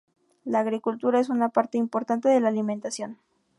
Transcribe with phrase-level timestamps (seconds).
[0.45, 3.19] La agricultura es una parte importante de la alimentación.